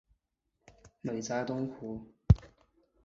[1.01, 2.01] 美哉东湖！